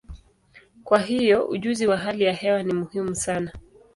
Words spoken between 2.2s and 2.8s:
ya hewa ni